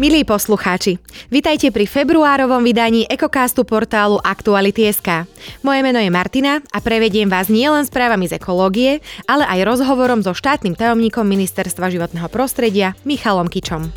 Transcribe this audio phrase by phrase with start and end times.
[0.00, 0.96] Milí poslucháči,
[1.28, 5.28] vitajte pri februárovom vydaní ekokastu portálu Aktuality.sk.
[5.60, 10.32] Moje meno je Martina a prevediem vás nielen správami z ekológie, ale aj rozhovorom so
[10.32, 13.92] štátnym tajomníkom Ministerstva životného prostredia Michalom Kičom.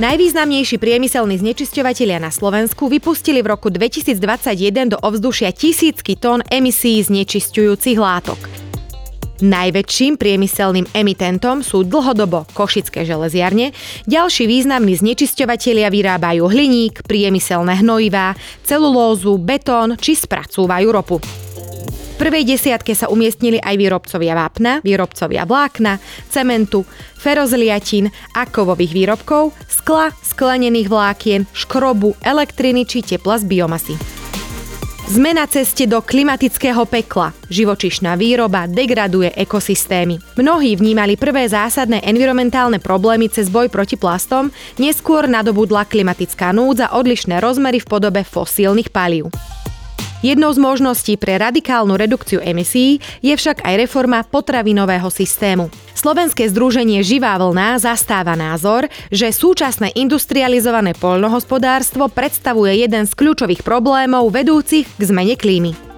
[0.00, 8.00] Najvýznamnejší priemyselní znečisťovatelia na Slovensku vypustili v roku 2021 do ovzdušia tisícky tón emisí znečisťujúcich
[8.00, 8.61] látok.
[9.42, 13.74] Najväčším priemyselným emitentom sú dlhodobo košické železiarne,
[14.06, 21.18] ďalší významní znečisťovatelia vyrábajú hliník, priemyselné hnojivá, celulózu, betón či spracúvajú ropu.
[21.18, 25.98] V prvej desiatke sa umiestnili aj výrobcovia vápna, výrobcovia vlákna,
[26.30, 26.86] cementu,
[27.18, 34.21] ferozliatín a kovových výrobkov, skla, sklenených vlákien, škrobu, elektriny či tepla z biomasy.
[35.02, 37.34] Sme na ceste do klimatického pekla.
[37.50, 40.38] Živočišná výroba degraduje ekosystémy.
[40.38, 47.42] Mnohí vnímali prvé zásadné environmentálne problémy cez boj proti plastom, neskôr nadobudla klimatická núdza odlišné
[47.42, 49.26] rozmery v podobe fosílnych palív.
[50.22, 55.66] Jednou z možností pre radikálnu redukciu emisí je však aj reforma potravinového systému.
[55.98, 64.30] Slovenské združenie Živá vlna zastáva názor, že súčasné industrializované poľnohospodárstvo predstavuje jeden z kľúčových problémov
[64.30, 65.91] vedúcich k zmene klímy.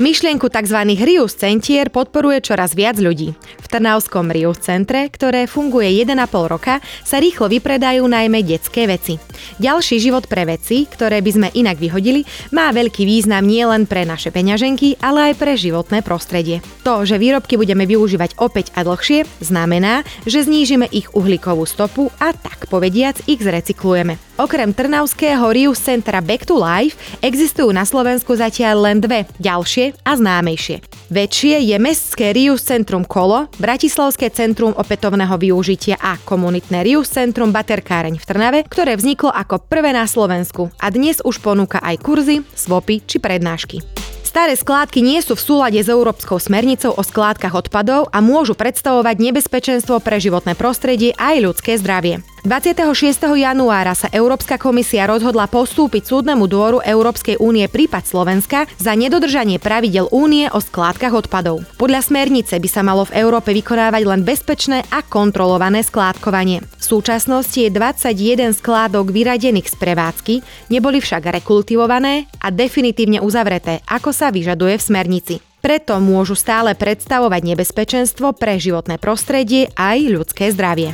[0.00, 0.78] Myšlienku tzv.
[1.04, 3.36] Rius centier podporuje čoraz viac ľudí.
[3.36, 6.16] V Trnavskom Rius centre, ktoré funguje 1,5
[6.48, 9.20] roka, sa rýchlo vypredajú najmä detské veci.
[9.60, 12.24] Ďalší život pre veci, ktoré by sme inak vyhodili,
[12.56, 16.64] má veľký význam nielen pre naše peňaženky, ale aj pre životné prostredie.
[16.88, 22.32] To, že výrobky budeme využívať opäť a dlhšie, znamená, že znížime ich uhlíkovú stopu a
[22.32, 24.16] tak povediac ich zrecyklujeme.
[24.40, 30.12] Okrem Trnavského Rius Centra Back to Life existujú na Slovensku zatiaľ len dve, ďalšie a
[30.14, 30.78] známejšie.
[31.10, 38.22] Väčšie je mestské Rius Centrum Kolo, Bratislavské centrum opätovného využitia a komunitné Rius Centrum Baterkáreň
[38.22, 43.02] v Trnave, ktoré vzniklo ako prvé na Slovensku a dnes už ponúka aj kurzy, svopy
[43.02, 43.82] či prednášky.
[44.32, 49.20] Staré skládky nie sú v súlade s Európskou smernicou o skládkach odpadov a môžu predstavovať
[49.20, 52.24] nebezpečenstvo pre životné prostredie aj ľudské zdravie.
[52.42, 53.38] 26.
[53.38, 60.10] januára sa Európska komisia rozhodla postúpiť súdnemu dvoru Európskej únie prípad Slovenska za nedodržanie pravidel
[60.10, 61.62] únie o skládkach odpadov.
[61.78, 66.66] Podľa smernice by sa malo v Európe vykonávať len bezpečné a kontrolované skládkovanie.
[66.66, 70.34] V súčasnosti je 21 skládok vyradených z prevádzky,
[70.66, 75.34] neboli však rekultivované a definitívne uzavreté, ako sa vyžaduje v smernici.
[75.62, 80.90] Preto môžu stále predstavovať nebezpečenstvo pre životné prostredie aj ľudské zdravie.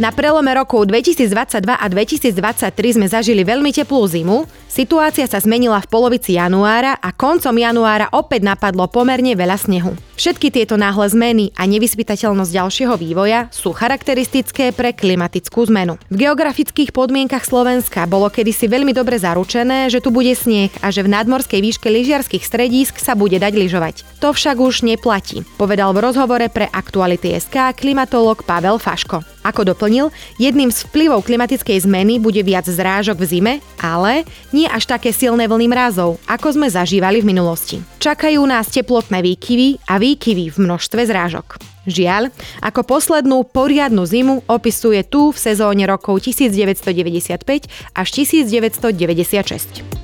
[0.00, 5.90] Na prelome rokov 2022 a 2023 sme zažili veľmi teplú zimu, situácia sa zmenila v
[5.92, 9.92] polovici januára a koncom januára opäť napadlo pomerne veľa snehu.
[10.16, 16.00] Všetky tieto náhle zmeny a nevyspytateľnosť ďalšieho vývoja sú charakteristické pre klimatickú zmenu.
[16.08, 21.04] V geografických podmienkach Slovenska bolo kedysi veľmi dobre zaručené, že tu bude sneh a že
[21.04, 24.08] v nadmorskej výške lyžiarských stredísk sa bude dať lyžovať.
[24.24, 29.31] To však už neplatí, povedal v rozhovore pre Aktuality SK klimatolog Pavel Faško.
[29.42, 34.22] Ako doplnil, jedným z vplyvov klimatickej zmeny bude viac zrážok v zime, ale
[34.54, 37.76] nie až také silné vlny mrazov, ako sme zažívali v minulosti.
[37.98, 41.58] Čakajú nás teplotné výkyvy a výkyvy v množstve zrážok.
[41.82, 42.30] Žiaľ,
[42.62, 47.66] ako poslednú poriadnu zimu opisuje tu v sezóne rokov 1995
[47.98, 50.01] až 1996.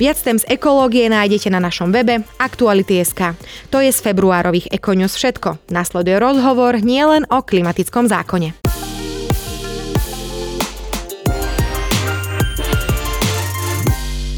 [0.00, 3.36] Viac tém z ekológie nájdete na našom webe Aktuality.sk.
[3.68, 5.68] To je z februárových Ekonius všetko.
[5.68, 8.56] Nasleduje rozhovor nielen o klimatickom zákone.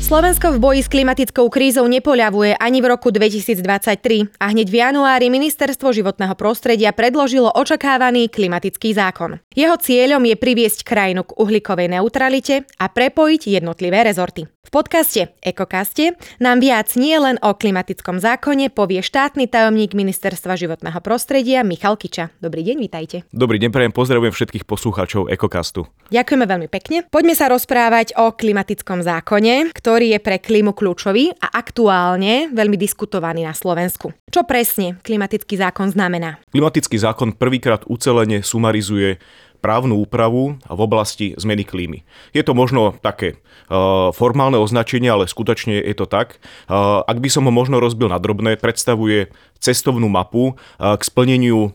[0.03, 5.31] Slovensko v boji s klimatickou krízou nepoľavuje ani v roku 2023 a hneď v januári
[5.31, 9.39] Ministerstvo životného prostredia predložilo očakávaný klimatický zákon.
[9.55, 14.51] Jeho cieľom je priviesť krajinu k uhlíkovej neutralite a prepojiť jednotlivé rezorty.
[14.63, 21.03] V podcaste Ekokaste nám viac nie len o klimatickom zákone povie štátny tajomník Ministerstva životného
[21.03, 22.31] prostredia Michal Kiča.
[22.39, 23.27] Dobrý deň, vítajte.
[23.35, 25.91] Dobrý deň, prajem pozdravujem všetkých poslucháčov Ekokastu.
[26.15, 27.03] Ďakujeme veľmi pekne.
[27.11, 33.43] Poďme sa rozprávať o klimatickom zákone, ktorý je pre klímu kľúčový a aktuálne veľmi diskutovaný
[33.43, 34.15] na Slovensku.
[34.31, 36.39] Čo presne klimatický zákon znamená?
[36.55, 39.19] Klimatický zákon prvýkrát ucelene sumarizuje
[39.63, 42.03] právnu úpravu v oblasti zmeny klímy.
[42.35, 43.39] Je to možno také
[43.71, 46.43] uh, formálne označenie, ale skutočne je to tak.
[46.67, 49.31] Uh, ak by som ho možno rozbil na drobné, predstavuje
[49.63, 51.71] cestovnú mapu uh, k splneniu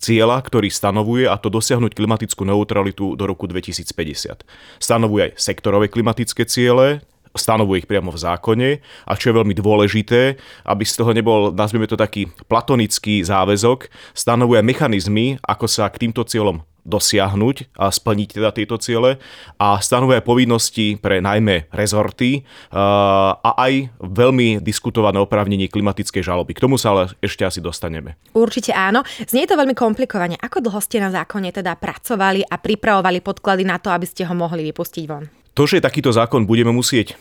[0.00, 4.48] cieľa, ktorý stanovuje a to dosiahnuť klimatickú neutralitu do roku 2050.
[4.80, 7.04] Stanovuje aj sektorové klimatické ciele,
[7.36, 8.68] stanovuje ich priamo v zákone
[9.04, 14.64] a čo je veľmi dôležité, aby z toho nebol, nazvime to taký platonický záväzok, stanovuje
[14.64, 19.20] mechanizmy, ako sa k týmto cieľom dosiahnuť a splniť teda tieto ciele
[19.60, 26.56] a stanovuje povinnosti pre najmä rezorty a aj veľmi diskutované oprávnenie klimatickej žaloby.
[26.56, 28.16] K tomu sa ale ešte asi dostaneme.
[28.32, 29.04] Určite áno.
[29.28, 30.40] Znie to veľmi komplikovane.
[30.40, 34.32] Ako dlho ste na zákone teda pracovali a pripravovali podklady na to, aby ste ho
[34.32, 35.28] mohli vypustiť von?
[35.58, 37.18] To, že takýto zákon budeme musieť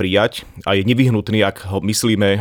[0.00, 2.40] prijať a je nevyhnutný, ak ho myslíme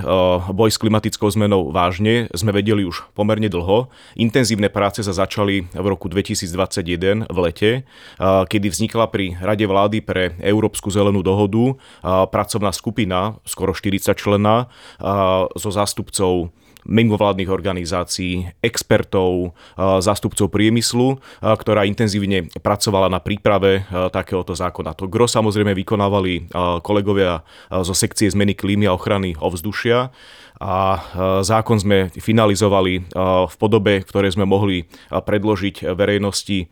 [0.56, 3.92] boj s klimatickou zmenou vážne, sme vedeli už pomerne dlho.
[4.16, 7.84] Intenzívne práce sa začali v roku 2021 v lete,
[8.24, 11.76] kedy vznikla pri Rade vlády pre Európsku zelenú dohodu
[12.32, 14.72] pracovná skupina, skoro 40 člena,
[15.60, 24.96] so zástupcov mimovládnych organizácií, expertov, zástupcov priemyslu, ktorá intenzívne pracovala na príprave takéhoto zákona.
[25.00, 26.52] To gro samozrejme vykonávali
[26.84, 30.12] kolegovia zo sekcie zmeny klímy a ochrany ovzdušia
[30.64, 30.76] a
[31.44, 32.94] zákon sme finalizovali
[33.48, 36.72] v podobe, ktoré sme mohli predložiť verejnosti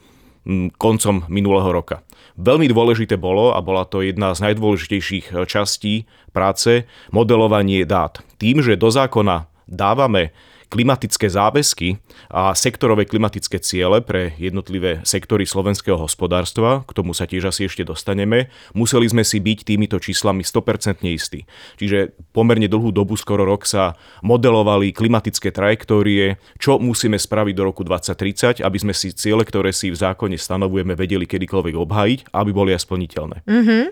[0.80, 2.02] koncom minulého roka.
[2.40, 8.24] Veľmi dôležité bolo, a bola to jedna z najdôležitejších častí práce, modelovanie dát.
[8.40, 10.30] Tým, že do zákona dávame
[10.72, 12.00] klimatické záväzky
[12.32, 17.84] a sektorové klimatické ciele pre jednotlivé sektory slovenského hospodárstva, k tomu sa tiež asi ešte
[17.84, 21.44] dostaneme, museli sme si byť týmito číslami 100% istí.
[21.76, 27.84] Čiže pomerne dlhú dobu, skoro rok sa modelovali klimatické trajektórie, čo musíme spraviť do roku
[27.84, 32.72] 2030, aby sme si ciele, ktoré si v zákone stanovujeme, vedeli kedykoľvek obhájiť, aby boli
[32.72, 33.44] aj splniteľné.
[33.44, 33.84] Mm-hmm.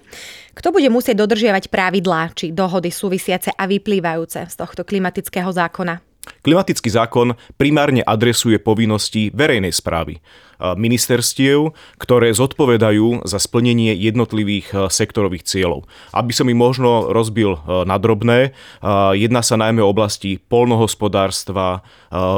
[0.56, 6.09] Kto bude musieť dodržiavať pravidlá či dohody súvisiace a vyplývajúce z tohto klimatického zákona?
[6.42, 10.20] Klimatický zákon primárne adresuje povinnosti verejnej správy
[10.60, 15.88] ministerstiev, ktoré zodpovedajú za splnenie jednotlivých e, sektorových cieľov.
[16.12, 21.82] Aby som ich možno rozbil e, na drobné, e, jedná sa najmä o oblasti polnohospodárstva,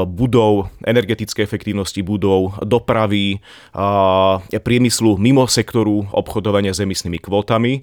[0.03, 3.39] budov, energetické efektívnosti budov, dopravy,
[4.51, 7.79] priemyslu mimo sektoru obchodovania s emisnými kvótami,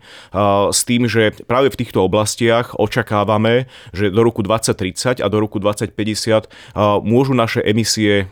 [0.69, 5.57] s tým, že práve v týchto oblastiach očakávame, že do roku 2030 a do roku
[5.57, 8.29] 2050 môžu naše emisie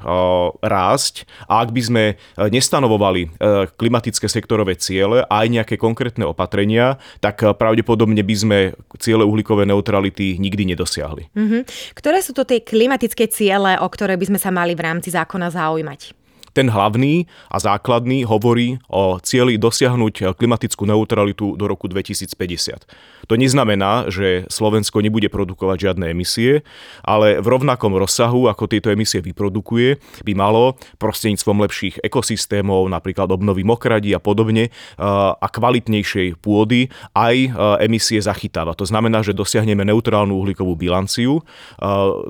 [0.60, 2.14] rásť a ak by sme sme e,
[2.52, 3.28] nestanovovali e,
[3.72, 8.58] klimatické sektorové ciele a aj nejaké konkrétne opatrenia, tak e, pravdepodobne by sme
[9.00, 11.32] ciele uhlíkovej neutrality nikdy nedosiahli.
[11.32, 11.62] Mm-hmm.
[11.96, 15.48] Ktoré sú to tie klimatické ciele, o ktoré by sme sa mali v rámci zákona
[15.48, 16.25] zaujímať?
[16.56, 22.88] Ten hlavný a základný hovorí o cieli dosiahnuť klimatickú neutralitu do roku 2050.
[23.28, 26.64] To neznamená, že Slovensko nebude produkovať žiadne emisie,
[27.04, 33.60] ale v rovnakom rozsahu, ako tieto emisie vyprodukuje, by malo prostredníctvom lepších ekosystémov, napríklad obnovy
[33.60, 37.52] mokradí a podobne, a kvalitnejšej pôdy aj
[37.84, 38.72] emisie zachytáva.
[38.78, 41.44] To znamená, že dosiahneme neutrálnu uhlíkovú bilanciu.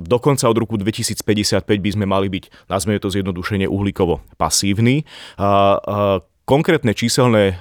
[0.02, 5.04] Dokonca od roku 2055 by sme mali byť, nazveme to zjednodušenie, uhlíkovo pasívny.
[6.46, 7.58] Konkrétne číselné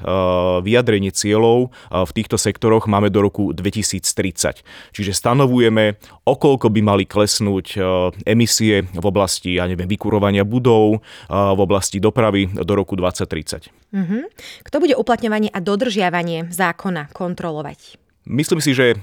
[0.62, 4.62] vyjadrenie cieľov v týchto sektoroch máme do roku 2030.
[4.94, 7.82] Čiže stanovujeme, okolko by mali klesnúť
[8.30, 13.74] emisie v oblasti, ja neviem, vykurovania budov, v oblasti dopravy do roku 2030.
[13.90, 14.24] Mm-hmm.
[14.70, 18.05] Kto bude uplatňovanie a dodržiavanie zákona kontrolovať?
[18.26, 18.98] Myslím si, že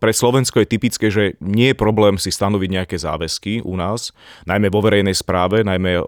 [0.00, 4.16] pre Slovensko je typické, že nie je problém si stanoviť nejaké záväzky u nás,
[4.48, 6.00] najmä vo verejnej správe, najmä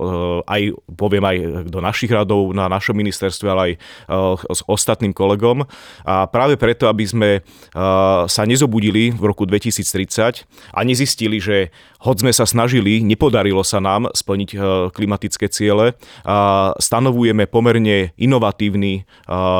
[0.48, 0.62] aj,
[0.96, 1.36] poviem aj
[1.68, 3.72] do našich radov, na našom ministerstve, ale aj
[4.56, 5.68] s ostatným kolegom.
[6.08, 7.30] A práve preto, aby sme
[8.25, 11.68] sa nezobudili v roku 2030 a nezistili, že
[12.06, 14.54] hoď sme sa snažili, nepodarilo sa nám splniť
[14.94, 15.98] klimatické ciele,
[16.78, 19.02] stanovujeme pomerne inovatívny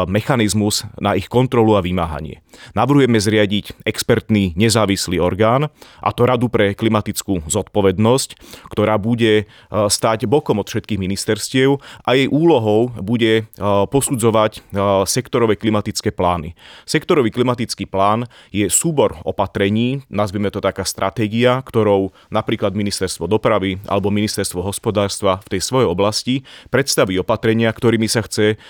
[0.07, 2.47] mechanizmus na ich kontrolu a vymáhanie.
[2.73, 5.69] Navrhujeme zriadiť expertný nezávislý orgán,
[6.01, 8.29] a to Radu pre klimatickú zodpovednosť,
[8.71, 13.45] ktorá bude e, stáť bokom od všetkých ministerstiev a jej úlohou bude e,
[13.91, 14.61] posudzovať e,
[15.09, 16.55] sektorové klimatické plány.
[16.89, 24.13] Sektorový klimatický plán je súbor opatrení, nazvime to taká stratégia, ktorou napríklad ministerstvo dopravy alebo
[24.13, 28.61] ministerstvo hospodárstva v tej svojej oblasti predstaví opatrenia, ktorými sa chce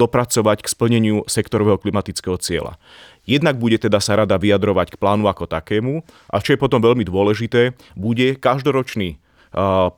[0.00, 2.80] dopracovať k splneniu sektorového klimatického cieľa.
[3.28, 6.00] Jednak bude teda sa rada vyjadrovať k plánu ako takému
[6.32, 9.20] a čo je potom veľmi dôležité, bude každoročný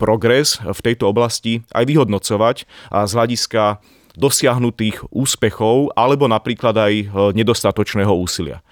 [0.00, 3.84] progres v tejto oblasti aj vyhodnocovať a z hľadiska
[4.16, 6.92] dosiahnutých úspechov alebo napríklad aj
[7.32, 8.64] nedostatočného úsilia.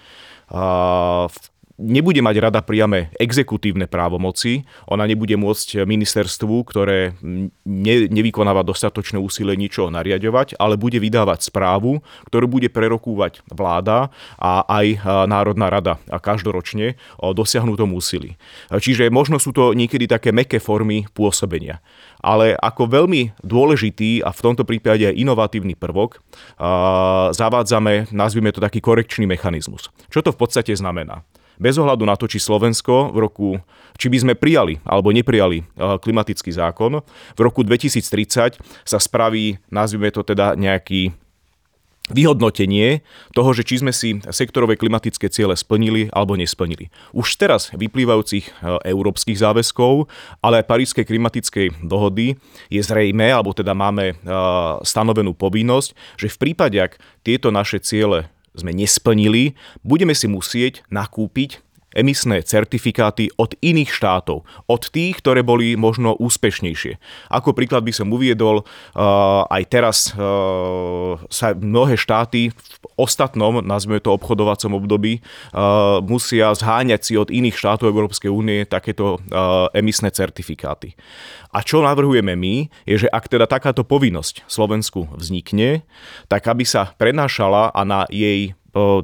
[1.81, 7.17] Nebude mať rada priame exekutívne právomoci, ona nebude môcť ministerstvu, ktoré
[7.65, 14.63] ne, nevykonáva dostatočné úsilie ničoho nariadovať, ale bude vydávať správu, ktorú bude prerokúvať vláda a
[14.69, 18.37] aj Národná rada a každoročne o dosiahnutom úsilí.
[18.69, 21.81] Čiže možno sú to niekedy také meké formy pôsobenia
[22.21, 26.21] ale ako veľmi dôležitý a v tomto prípade aj inovatívny prvok
[27.33, 29.89] zavádzame, nazvime to taký korekčný mechanizmus.
[30.13, 31.25] Čo to v podstate znamená?
[31.61, 33.49] Bez ohľadu na to, či Slovensko v roku,
[34.00, 37.05] či by sme prijali alebo neprijali klimatický zákon,
[37.37, 38.57] v roku 2030
[38.88, 41.12] sa spraví, nazvime to teda nejaký
[42.11, 46.90] vyhodnotenie toho, že či sme si sektorové klimatické ciele splnili alebo nesplnili.
[47.14, 48.52] Už teraz vyplývajúcich e,
[48.90, 50.11] európskych záväzkov,
[50.43, 52.35] ale aj Parískej klimatickej dohody
[52.69, 54.14] je zrejme, alebo teda máme e,
[54.83, 59.54] stanovenú povinnosť, že v prípade, ak tieto naše ciele sme nesplnili,
[59.87, 61.62] budeme si musieť nakúpiť
[61.95, 66.99] emisné certifikáty od iných štátov, od tých, ktoré boli možno úspešnejšie.
[67.31, 73.99] Ako príklad by som uviedol, uh, aj teraz uh, sa mnohé štáty v ostatnom, nazvime
[73.99, 79.23] to obchodovacom období, uh, musia zháňať si od iných štátov Európskej únie takéto
[79.75, 80.95] emisné certifikáty.
[81.51, 85.83] A čo navrhujeme my, je, že ak teda takáto povinnosť Slovensku vznikne,
[86.31, 88.55] tak aby sa prenášala a na jej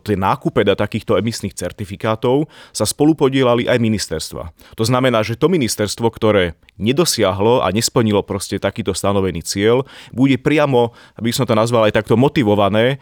[0.03, 4.43] tie nákupe takýchto emisných certifikátov sa spolupodielali aj ministerstva.
[4.79, 10.93] To znamená, že to ministerstvo, ktoré nedosiahlo a nesplnilo proste takýto stanovený cieľ, bude priamo,
[11.17, 13.01] aby som to nazval aj takto motivované,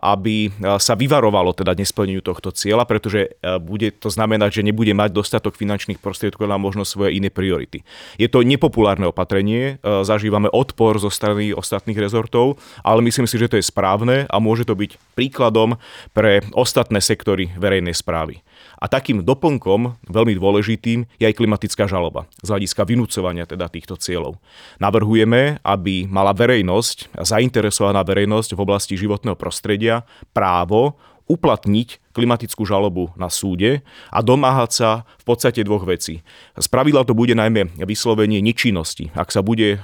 [0.00, 0.50] aby
[0.80, 6.00] sa vyvarovalo teda nesplneniu tohto cieľa, pretože bude to znamenať, že nebude mať dostatok finančných
[6.00, 7.84] prostriedkov na možno svoje iné priority.
[8.16, 13.60] Je to nepopulárne opatrenie, zažívame odpor zo strany ostatných rezortov, ale myslím si, že to
[13.60, 15.75] je správne a môže to byť príkladom
[16.12, 18.40] pre ostatné sektory verejnej správy.
[18.76, 24.36] A takým doplnkom, veľmi dôležitým, je aj klimatická žaloba z hľadiska vynúcovania teda týchto cieľov.
[24.82, 30.04] Navrhujeme, aby mala verejnosť, zainteresovaná verejnosť v oblasti životného prostredia
[30.36, 34.88] právo uplatniť klimatickú žalobu na súde a domáhať sa
[35.20, 36.24] v podstate dvoch vecí.
[36.56, 39.12] Z pravidla to bude najmä vyslovenie nečinnosti.
[39.12, 39.76] Ak sa bude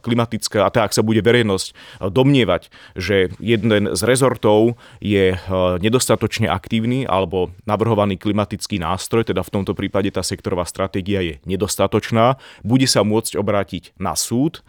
[0.00, 1.76] klimatická, a teda ak sa bude verejnosť
[2.08, 5.36] domnievať, že jeden z rezortov je
[5.84, 12.40] nedostatočne aktívny alebo navrhovaný klimatický nástroj, teda v tomto prípade tá sektorová stratégia je nedostatočná,
[12.64, 14.64] bude sa môcť obrátiť na súd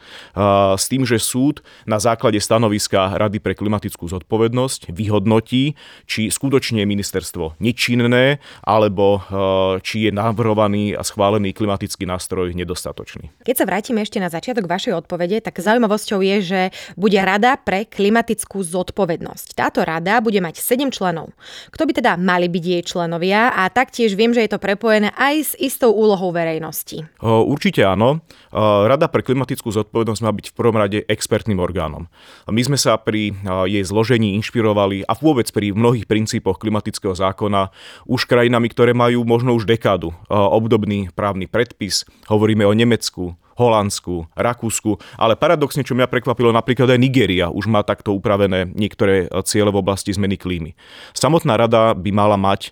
[0.76, 5.78] s tým, že súd na základe stanoviska Rady pre klimatickú zodpovednosť vyhodnotí,
[6.10, 13.46] či skutočne je ministerstvo nečinné, alebo eh, či je navrhovaný a schválený klimatický nástroj nedostatočný.
[13.46, 16.62] Keď sa vrátime ešte na začiatok vašej odpovede, tak zaujímavosťou je, že
[16.98, 19.54] bude rada pre klimatickú zodpovednosť.
[19.54, 21.30] Táto rada bude mať 7 členov.
[21.70, 25.36] Kto by teda mali byť jej členovia a taktiež viem, že je to prepojené aj
[25.38, 27.06] s istou úlohou verejnosti.
[27.22, 28.26] Určite áno.
[28.50, 32.10] Rada pre klimatickú zodpovednosť má byť v prvom rade expertným orgánom.
[32.50, 33.36] My sme sa pri
[33.70, 36.64] jej zložení inšpirovali a vôbec pri mnohých princípoch
[36.96, 37.76] klimatického zákona
[38.08, 42.08] už krajinami, ktoré majú možno už dekádu obdobný právny predpis.
[42.32, 47.84] Hovoríme o Nemecku, Holandsku, Rakúsku, ale paradoxne, čo mňa prekvapilo, napríklad aj Nigéria už má
[47.84, 50.72] takto upravené niektoré ciele v oblasti zmeny klímy.
[51.12, 52.72] Samotná rada by mala mať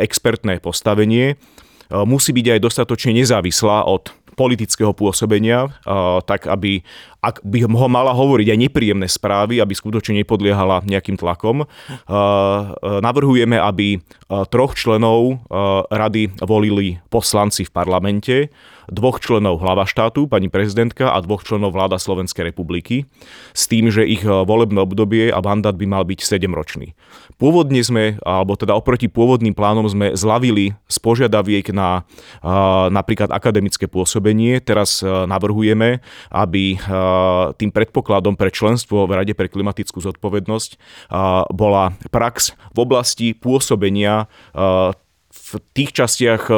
[0.00, 1.36] expertné postavenie,
[1.88, 5.66] musí byť aj dostatočne nezávislá od politického pôsobenia,
[6.30, 6.86] tak aby,
[7.18, 11.66] ak by ho mala hovoriť aj nepríjemné správy, aby skutočne nepodliehala nejakým tlakom.
[13.02, 13.98] Navrhujeme, aby
[14.54, 15.42] troch členov
[15.90, 18.36] rady volili poslanci v parlamente,
[18.88, 23.04] dvoch členov hlava štátu, pani prezidentka a dvoch členov vláda Slovenskej republiky,
[23.52, 26.96] s tým, že ich volebné obdobie a mandát by mal byť 7 ročný.
[27.38, 32.02] Pôvodne sme, alebo teda oproti pôvodným plánom sme zlavili z požiadaviek na
[32.90, 34.58] napríklad akademické pôsobenie.
[34.58, 36.02] Teraz navrhujeme,
[36.34, 36.80] aby
[37.54, 40.70] tým predpokladom pre členstvo v Rade pre klimatickú zodpovednosť
[41.54, 44.26] bola prax v oblasti pôsobenia
[45.38, 46.50] v tých častiach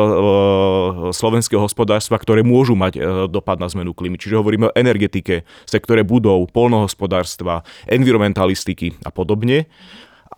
[1.12, 4.16] slovenského hospodárstva, ktoré môžu mať dopad na zmenu klímy.
[4.16, 9.68] Čiže hovoríme o energetike, sektore budov, polnohospodárstva, environmentalistiky a podobne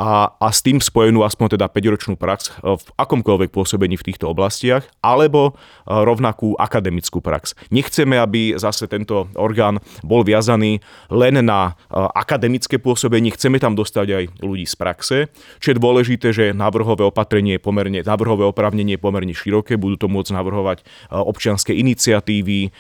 [0.01, 4.33] a, a s tým spojenú aspoň teda 5-ročnú prax e, v akomkoľvek pôsobení v týchto
[4.33, 7.53] oblastiach, alebo e, rovnakú akademickú prax.
[7.69, 10.81] Nechceme, aby zase tento orgán bol viazaný
[11.13, 15.17] len na e, akademické pôsobenie, chceme tam dostať aj ľudí z praxe,
[15.61, 20.09] čo je dôležité, že návrhové opatrenie je pomerne, návrhové opravnenie je pomerne široké, budú to
[20.09, 20.79] môcť navrhovať
[21.13, 22.73] občianske iniciatívy,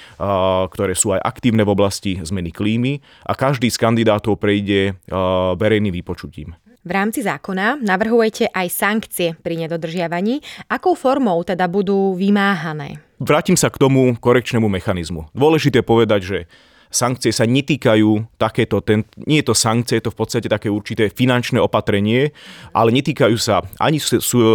[0.68, 4.96] ktoré sú aj aktívne v oblasti zmeny klímy a každý z kandidátov prejde
[5.58, 6.61] verejným vypočutím.
[6.82, 10.42] V rámci zákona navrhujete aj sankcie pri nedodržiavaní.
[10.66, 12.98] Akou formou teda budú vymáhané?
[13.22, 15.30] Vrátim sa k tomu korekčnému mechanizmu.
[15.30, 16.38] Dôležité povedať, že
[16.92, 21.08] sankcie sa netýkajú takéto, ten, nie je to sankcie, je to v podstate také určité
[21.08, 22.36] finančné opatrenie,
[22.76, 23.96] ale netýkajú sa ani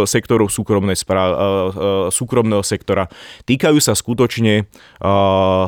[0.06, 3.10] sektorov spra, uh, uh, súkromného sektora.
[3.42, 4.70] Týkajú sa skutočne
[5.02, 5.66] uh,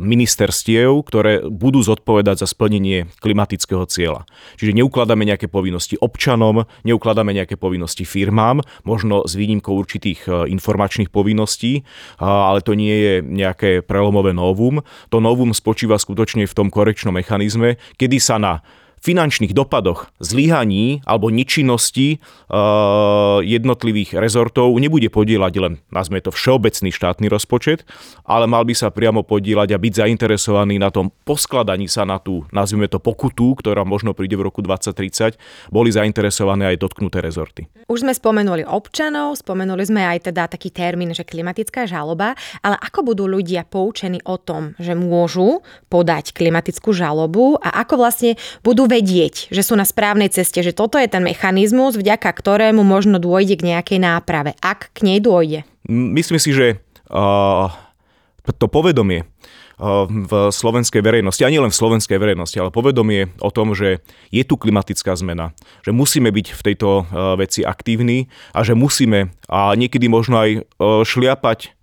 [0.00, 4.24] ministerstiev, ktoré budú zodpovedať za splnenie klimatického cieľa.
[4.56, 11.82] Čiže neukladáme nejaké povinnosti občanom, neukladáme nejaké povinnosti firmám, možno s výnimkou určitých informačných povinností,
[12.22, 14.80] ale to nie je nejaké prelomové novum.
[15.10, 18.62] To novum spočíva spočíva skutočne v tom korekčnom mechanizme, kedy sa na
[19.00, 27.26] finančných dopadoch zlyhaní alebo nečinnosti uh, jednotlivých rezortov nebude podielať len, nazme to, všeobecný štátny
[27.32, 27.88] rozpočet,
[28.28, 32.44] ale mal by sa priamo podielať a byť zainteresovaný na tom poskladaní sa na tú,
[32.52, 35.40] nazvime to, pokutu, ktorá možno príde v roku 2030,
[35.72, 37.72] boli zainteresované aj dotknuté rezorty.
[37.88, 43.16] Už sme spomenuli občanov, spomenuli sme aj teda taký termín, že klimatická žaloba, ale ako
[43.16, 49.54] budú ľudia poučení o tom, že môžu podať klimatickú žalobu a ako vlastne budú vedieť,
[49.54, 53.66] že sú na správnej ceste, že toto je ten mechanizmus, vďaka ktorému možno dôjde k
[53.70, 55.62] nejakej náprave, ak k nej dôjde?
[55.86, 57.70] Myslím si, že uh,
[58.58, 59.30] to povedomie
[60.04, 64.60] v slovenskej verejnosti, a len v slovenskej verejnosti, ale povedomie o tom, že je tu
[64.60, 67.08] klimatická zmena, že musíme byť v tejto
[67.40, 70.62] veci aktívni a že musíme a niekedy možno aj
[71.04, 71.74] šliapať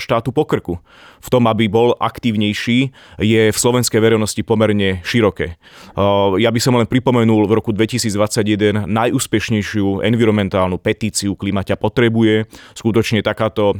[0.00, 0.80] štátu po krku
[1.22, 2.90] v tom, aby bol aktívnejší,
[3.22, 5.54] je v slovenskej verejnosti pomerne široké.
[6.42, 12.50] Ja by som len pripomenul v roku 2021 najúspešnejšiu environmentálnu petíciu Klimaťa potrebuje.
[12.74, 13.70] Skutočne takáto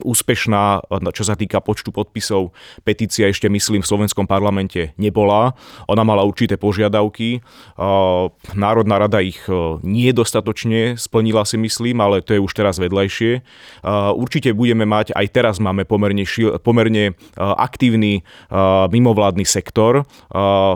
[0.00, 5.52] úspešná, čo sa týka počtu podpisov, petícia ešte myslím v slovenskom parlamente nebola.
[5.84, 7.44] Ona mala určité požiadavky.
[8.56, 9.44] Národná rada ich
[9.84, 13.40] nie dostatočne splnila si myslím, ale to je už teraz vedľajšie.
[14.14, 18.22] Určite budeme mať, aj teraz máme pomerne šil, pomerne aktívny
[18.92, 20.04] mimovládny sektor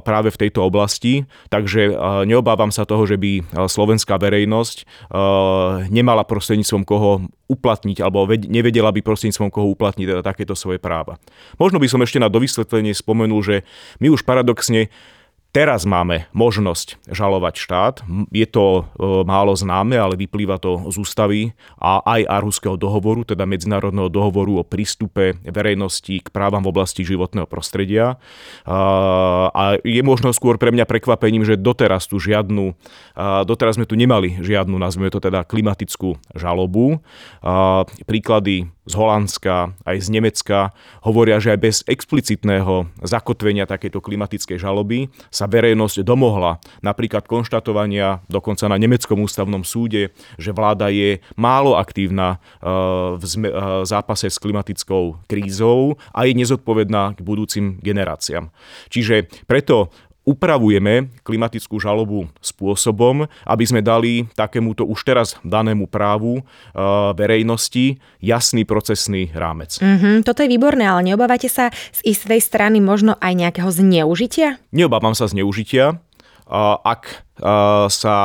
[0.02, 1.92] práve v tejto oblasti, takže
[2.24, 4.88] neobávam sa toho, že by slovenská verejnosť
[5.92, 11.16] nemala prostredníctvom koho uplatniť, alebo nevedela by prostredníctvom koho uplatniť teda takéto svoje práva.
[11.56, 13.56] Možno by som ešte na dovysvetlenie spomenul, že
[14.04, 14.92] my už paradoxne
[15.48, 17.94] Teraz máme možnosť žalovať štát.
[18.28, 21.40] Je to e, málo známe, ale vyplýva to z ústavy
[21.80, 27.48] a aj Arhuského dohovoru, teda Medzinárodného dohovoru o prístupe verejnosti k právam v oblasti životného
[27.48, 28.20] prostredia.
[28.68, 32.76] A je možno skôr pre mňa prekvapením, že doteraz tu žiadnu,
[33.48, 37.00] doteraz sme tu nemali žiadnu, nazvime to teda klimatickú žalobu.
[38.04, 40.72] Príklady z Holandska, aj z Nemecka
[41.04, 48.66] hovoria, že aj bez explicitného zakotvenia takejto klimatickej žaloby sa verejnosť domohla napríklad konštatovania dokonca
[48.66, 52.66] na nemeckom ústavnom súde, že vláda je málo aktívna eh,
[53.14, 53.50] v eh,
[53.86, 58.50] zápase s klimatickou krízou a je nezodpovedná k budúcim generáciám.
[58.90, 59.94] Čiže preto
[60.28, 68.68] upravujeme klimatickú žalobu spôsobom, aby sme dali takémuto už teraz danému právu uh, verejnosti jasný
[68.68, 69.80] procesný rámec.
[69.80, 74.60] Mm-hmm, toto je výborné, ale neobávate sa z istej strany možno aj nejakého zneužitia?
[74.68, 75.96] Neobávam sa zneužitia.
[76.84, 77.27] Ak
[77.88, 78.16] sa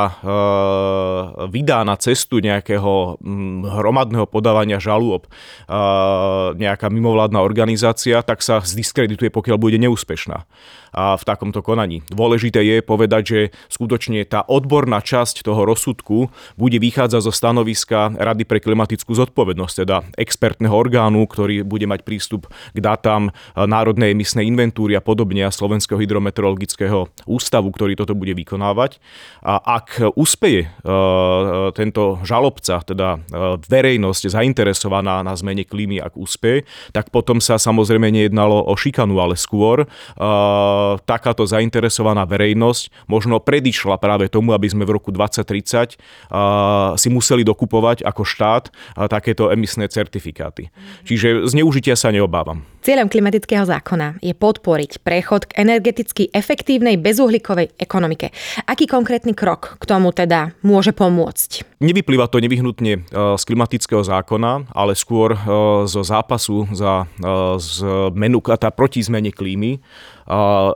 [1.50, 3.22] vydá na cestu nejakého
[3.70, 5.30] hromadného podávania žalôb
[6.58, 10.46] nejaká mimovládna organizácia, tak sa zdiskredituje, pokiaľ bude neúspešná
[10.94, 12.06] v takomto konaní.
[12.14, 18.46] Dôležité je povedať, že skutočne tá odborná časť toho rozsudku bude vychádzať zo stanoviska Rady
[18.46, 24.94] pre klimatickú zodpovednosť, teda expertného orgánu, ktorý bude mať prístup k dátam Národnej emisnej inventúry
[24.94, 29.02] a podobne a Slovenského hydrometeorologického ústavu, ktorý toto bude vykonávať.
[29.44, 30.68] A ak uspeje e,
[31.76, 36.64] tento žalobca, teda e, verejnosť zainteresovaná na zmene klímy, ak uspeje,
[36.96, 39.88] tak potom sa samozrejme nejednalo o šikanu, ale skôr e,
[41.04, 46.00] takáto zainteresovaná verejnosť možno predišla práve tomu, aby sme v roku 2030
[46.96, 48.72] si museli dokupovať ako štát
[49.12, 50.72] takéto emisné certifikáty.
[51.04, 52.64] Čiže zneužitia sa neobávam.
[52.84, 58.36] Cieľom klimatického zákona je podporiť prechod k energeticky efektívnej bezuhlíkovej ekonomike.
[58.68, 61.82] Aký konkrétny krok k tomu teda môže pomôcť?
[61.82, 65.38] Nevyplýva to nevyhnutne e, z klimatického zákona, ale skôr e,
[65.90, 67.28] zo zápasu za e,
[67.58, 69.82] zmenu, tá proti zmene klímy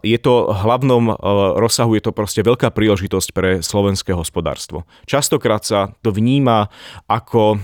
[0.04, 1.16] je to hlavnom
[1.56, 4.84] rozsahu, je to proste veľká príležitosť pre slovenské hospodárstvo.
[5.08, 6.68] Častokrát sa to vníma
[7.08, 7.56] ako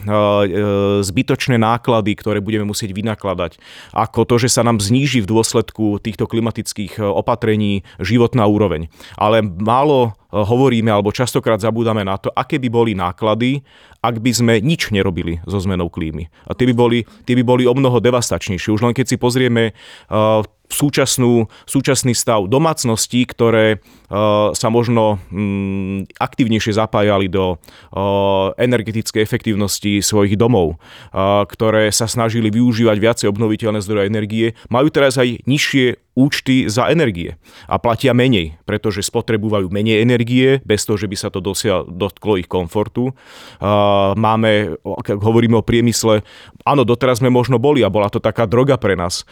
[1.04, 3.60] zbytočné náklady, ktoré budeme musieť vynakladať,
[3.92, 8.88] ako to, že sa nám zníži v dôsledku týchto klimatických opatrení životná úroveň.
[9.20, 13.62] Ale málo hovoríme alebo častokrát zabúdame na to, aké by boli náklady,
[14.02, 16.26] ak by sme nič nerobili so zmenou klímy.
[16.50, 18.74] A tie by boli, tie by boli o mnoho devastačnejšie.
[18.74, 19.78] Už len keď si pozrieme
[20.10, 20.42] uh,
[20.74, 30.02] súčasnú, súčasný stav domácností, ktoré uh, sa možno um, aktívnejšie zapájali do uh, energetickej efektívnosti
[30.02, 36.03] svojich domov, uh, ktoré sa snažili využívať viacej obnoviteľné zdroje energie, majú teraz aj nižšie
[36.14, 41.34] účty za energie a platia menej, pretože spotrebujú menej energie, bez toho, že by sa
[41.34, 43.18] to dosiaľ, dotklo ich komfortu.
[44.14, 46.22] Máme, keď hovoríme o priemysle,
[46.62, 49.26] áno, doteraz sme možno boli a bola to taká droga pre nás,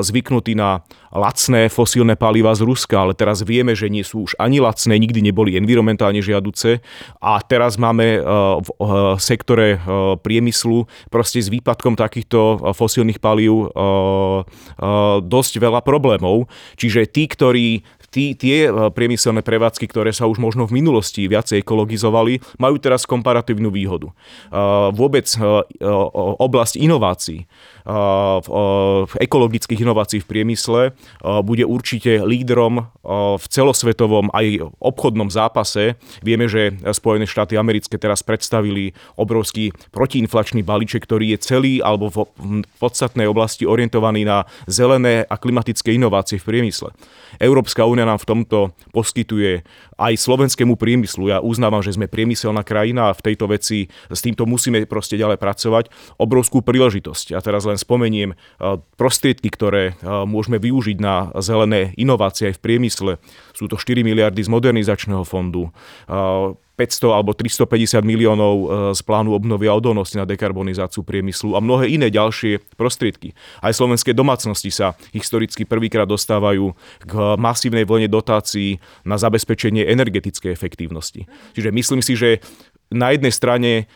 [0.00, 0.80] zvyknutí na
[1.12, 5.20] lacné fosílne paliva z Ruska, ale teraz vieme, že nie sú už ani lacné, nikdy
[5.20, 6.80] neboli environmentálne žiaduce
[7.20, 8.20] a teraz máme
[8.64, 8.68] v
[9.20, 9.80] sektore
[10.24, 13.72] priemyslu proste s výpadkom takýchto fosílnych palív
[15.24, 16.46] dosť veľa problémov problémov.
[16.78, 21.60] Čiže tí, ktorí tí, tie e, priemyselné prevádzky, ktoré sa už možno v minulosti viacej
[21.60, 24.08] ekologizovali, majú teraz komparatívnu výhodu.
[24.08, 24.14] E,
[24.96, 25.38] vôbec e,
[26.40, 27.44] oblasť inovácií
[27.88, 30.92] v ekologických inovácií v priemysle
[31.40, 32.84] bude určite lídrom
[33.40, 35.96] v celosvetovom aj obchodnom zápase.
[36.20, 42.28] Vieme, že Spojené štáty americké teraz predstavili obrovský protiinflačný balíček, ktorý je celý alebo v
[42.76, 46.92] podstatnej oblasti orientovaný na zelené a klimatické inovácie v priemysle.
[47.40, 48.58] Európska únia nám v tomto
[48.92, 49.64] poskytuje
[49.96, 51.32] aj slovenskému priemyslu.
[51.32, 55.40] Ja uznávam, že sme priemyselná krajina a v tejto veci s týmto musíme proste ďalej
[55.40, 55.88] pracovať.
[56.20, 57.32] Obrovskú príležitosť.
[57.32, 58.34] Ja teraz len spomeniem
[58.98, 63.12] prostriedky, ktoré môžeme využiť na zelené inovácie aj v priemysle.
[63.54, 65.70] Sú to 4 miliardy z modernizačného fondu,
[66.78, 68.54] 500 alebo 350 miliónov
[68.94, 73.34] z plánu obnovy a odolnosti na dekarbonizáciu priemyslu a mnohé iné ďalšie prostriedky.
[73.58, 81.26] Aj slovenské domácnosti sa historicky prvýkrát dostávajú k masívnej vlne dotácií na zabezpečenie energetickej efektívnosti.
[81.58, 82.38] Čiže myslím si, že
[82.94, 83.90] na jednej strane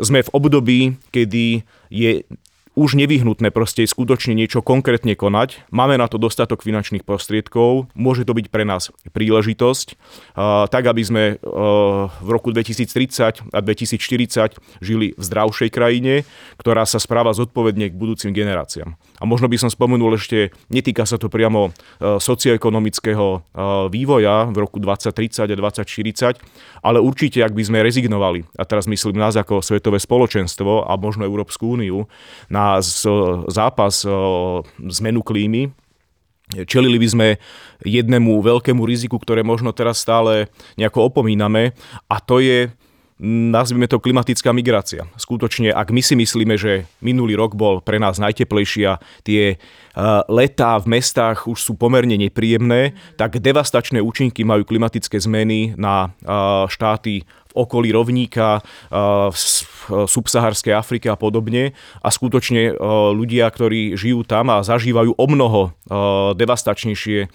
[0.00, 2.22] sme v období, kedy je
[2.80, 5.68] už nevyhnutné proste skutočne niečo konkrétne konať.
[5.68, 10.00] Máme na to dostatok finančných prostriedkov, môže to byť pre nás príležitosť,
[10.72, 11.36] tak aby sme
[12.08, 16.24] v roku 2030 a 2040 žili v zdravšej krajine,
[16.56, 18.96] ktorá sa správa zodpovedne k budúcim generáciám.
[19.20, 23.44] A možno by som spomenul ešte, netýka sa to priamo socioekonomického
[23.92, 26.40] vývoja v roku 2030 a 2040,
[26.80, 31.28] ale určite, ak by sme rezignovali, a teraz myslím nás ako svetové spoločenstvo a možno
[31.28, 32.08] Európsku úniu,
[32.48, 32.69] na
[33.50, 34.06] zápas
[34.78, 35.74] zmenu klímy,
[36.50, 37.28] Čelili by sme
[37.86, 41.78] jednému veľkému riziku, ktoré možno teraz stále nejako opomíname
[42.10, 42.66] a to je
[43.20, 45.04] nazvime to klimatická migrácia.
[45.20, 49.60] Skutočne, ak my si myslíme, že minulý rok bol pre nás najteplejší a tie
[50.24, 56.16] letá v mestách už sú pomerne nepríjemné, tak devastačné účinky majú klimatické zmeny na
[56.72, 59.34] štáty v okolí rovníka, v
[60.06, 61.74] subsaharskej Afrike a podobne.
[61.98, 62.78] A skutočne
[63.14, 65.74] ľudia, ktorí žijú tam a zažívajú o mnoho
[66.38, 67.26] devastačnejšie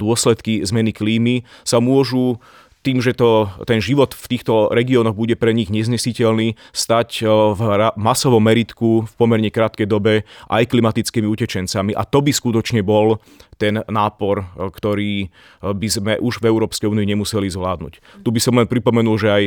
[0.00, 2.40] dôsledky zmeny klímy, sa môžu
[2.80, 7.60] tým, že to, ten život v týchto regiónoch bude pre nich neznesiteľný, stať v
[8.00, 11.92] masovom meritku v pomerne krátkej dobe aj klimatickými utečencami.
[11.92, 13.20] A to by skutočne bol
[13.60, 15.28] ten nápor, ktorý
[15.60, 18.24] by sme už v Európskej únii nemuseli zvládnuť.
[18.24, 19.44] Tu by som len pripomenul, že aj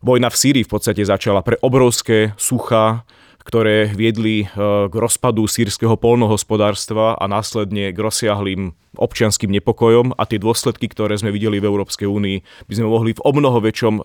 [0.00, 3.04] vojna v Sýrii v podstate začala pre obrovské sucha,
[3.44, 4.46] ktoré viedli e,
[4.88, 11.34] k rozpadu sírskeho polnohospodárstva a následne k rozsiahlým občianským nepokojom a tie dôsledky, ktoré sme
[11.34, 14.02] videli v Európskej únii, by sme mohli v o mnoho väčšom e,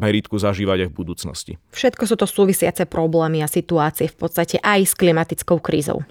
[0.00, 1.52] meritku zažívať aj v budúcnosti.
[1.76, 6.02] Všetko sú to súvisiace problémy a situácie v podstate aj s klimatickou krízou.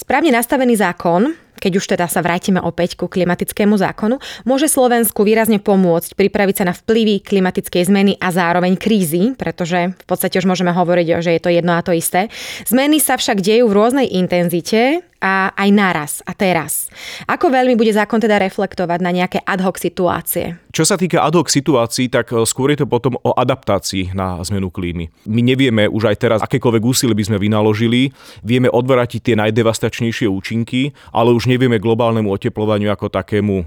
[0.00, 5.58] Správne nastavený zákon keď už teda sa vrátime opäť ku klimatickému zákonu, môže Slovensku výrazne
[5.60, 10.70] pomôcť pripraviť sa na vplyvy klimatickej zmeny a zároveň krízy, pretože v podstate už môžeme
[10.70, 12.28] hovoriť, že je to jedno a to isté.
[12.68, 16.92] Zmeny sa však dejú v rôznej intenzite a aj naraz a teraz.
[17.24, 20.60] Ako veľmi bude zákon teda reflektovať na nejaké ad hoc situácie?
[20.76, 24.44] Čo sa týka ad hoc situácií, tak e, skôr je to potom o adaptácii na
[24.44, 25.08] zmenu klímy.
[25.24, 28.12] My nevieme už aj teraz, akékoľvek úsilie by sme vynaložili,
[28.44, 33.66] vieme odvratiť tie najdevastačnejšie účinky, ale už nevieme globálnemu oteplovaniu ako takému e,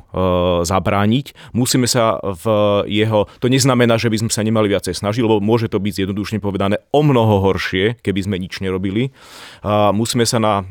[0.69, 1.33] zabrániť.
[1.57, 2.45] Musíme sa v
[2.85, 3.25] jeho...
[3.41, 6.77] To neznamená, že by sme sa nemali viacej snažiť, lebo môže to byť zjednodušne povedané
[6.93, 9.09] o mnoho horšie, keby sme nič nerobili.
[9.09, 9.11] E,
[9.97, 10.63] musíme sa na e,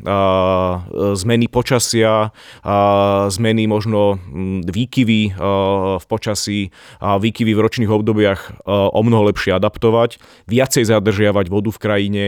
[1.19, 2.31] zmeny počasia,
[3.27, 4.23] zmeny možno
[4.63, 5.35] výkyvy
[5.99, 6.28] v počasí,
[6.99, 10.19] výkyvy v ročných obdobiach o mnoho lepšie adaptovať,
[10.51, 12.25] viacej zadržiavať vodu v krajine,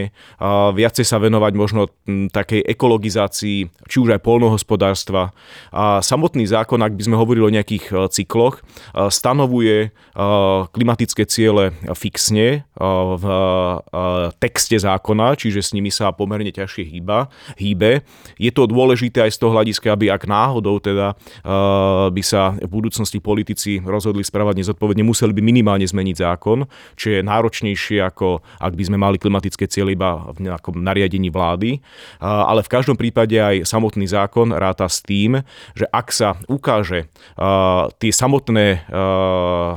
[0.77, 3.59] viacej sa venovať možno takej ekologizácii,
[3.91, 5.35] či už aj polnohospodárstva.
[5.75, 8.63] A samotný zákon, ak by sme hovorili o nejakých cykloch,
[8.95, 9.91] stanovuje
[10.71, 12.65] klimatické ciele fixne
[13.19, 13.25] v
[14.39, 18.05] texte zákona, čiže s nimi sa pomerne ťažšie hýba, hýbe.
[18.39, 21.19] Je to dôležité aj z toho hľadiska, aby ak náhodou teda
[22.11, 27.21] by sa v budúcnosti politici rozhodli správať nezodpovedne, museli by minimálne zmeniť zákon, čo je
[27.21, 31.81] náročnejšie ako ak by sme mali klimatické cieľe iba v nejakom nariadení vlády.
[32.21, 35.43] Ale v každom prípade aj samotný zákon ráta s tým,
[35.75, 37.09] že ak sa ukáže
[37.99, 38.87] tie samotné,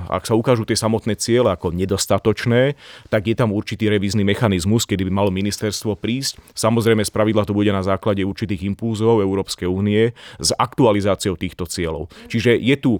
[0.08, 2.76] ak sa ukážu tie samotné ciele ako nedostatočné,
[3.08, 6.38] tak je tam určitý revízny mechanizmus, kedy by malo ministerstvo prísť.
[6.54, 12.12] Samozrejme, spravidla to bude na základe určitých impulzov Európskej únie s aktualizáciou týchto cieľov.
[12.28, 12.91] Čiže je tu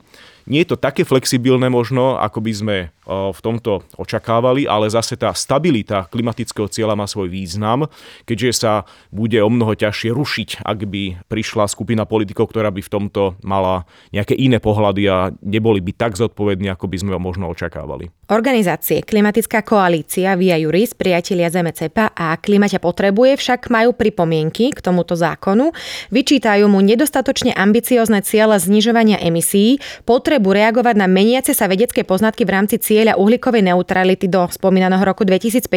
[0.49, 2.77] nie je to také flexibilné možno, ako by sme
[3.08, 7.91] v tomto očakávali, ale zase tá stabilita klimatického cieľa má svoj význam,
[8.23, 12.88] keďže sa bude o mnoho ťažšie rušiť, ak by prišla skupina politikov, ktorá by v
[12.88, 13.84] tomto mala
[14.15, 18.08] nejaké iné pohľady a neboli by tak zodpovední, ako by sme ho možno očakávali.
[18.32, 25.19] Organizácie Klimatická koalícia Via Juris, priatelia ZMCPA a Klimaťa potrebuje však majú pripomienky k tomuto
[25.19, 25.75] zákonu.
[26.08, 32.53] Vyčítajú mu nedostatočne ambiciozne ciele znižovania emisí, potrebu reagovať na meniace sa vedecké poznatky v
[32.55, 35.69] rámci cieľa uhlíkovej neutrality do spomínaného roku 2050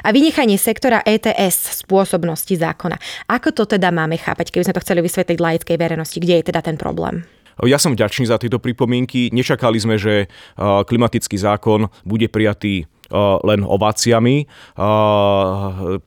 [0.00, 2.96] a vynechanie sektora ETS spôsobnosti zákona.
[3.28, 6.62] Ako to teda máme chápať, keby sme to chceli vysvetliť laickej verejnosti, kde je teda
[6.62, 7.26] ten problém?
[7.62, 9.30] Ja som vďačný za tieto pripomienky.
[9.30, 10.26] Nečakali sme, že
[10.58, 12.90] klimatický zákon bude prijatý
[13.44, 14.46] len ováciami.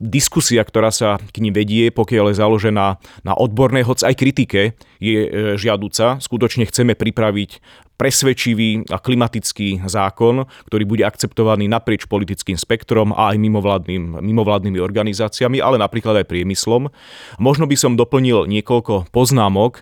[0.01, 2.87] Diskusia, ktorá sa k ním vedie, pokiaľ je založená
[3.25, 5.29] na odbornej, hoc aj kritike, je e,
[5.61, 6.17] žiaduca.
[6.17, 7.61] Skutočne chceme pripraviť
[7.97, 15.57] presvedčivý a klimatický zákon, ktorý bude akceptovaný naprieč politickým spektrom a aj mimovládnym, mimovládnymi organizáciami,
[15.57, 16.93] ale napríklad aj priemyslom.
[17.41, 19.81] Možno by som doplnil niekoľko poznámok